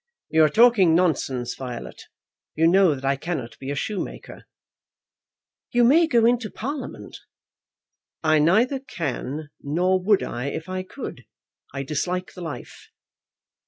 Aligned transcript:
"You 0.31 0.43
are 0.45 0.49
talking 0.49 0.95
nonsense, 0.95 1.53
Violet. 1.53 2.05
You 2.55 2.65
know 2.65 2.95
that 2.95 3.05
I 3.05 3.15
cannot 3.15 3.55
be 3.59 3.69
a 3.69 3.75
shoemaker." 3.75 4.45
"You 5.73 5.83
may 5.83 6.07
go 6.07 6.25
into 6.25 6.49
Parliament." 6.49 7.19
"I 8.23 8.39
neither 8.39 8.79
can, 8.79 9.49
nor 9.61 10.01
would 10.01 10.23
I 10.23 10.45
if 10.47 10.67
I 10.67 10.81
could. 10.81 11.25
I 11.71 11.83
dislike 11.83 12.33
the 12.33 12.41
life." 12.41 12.87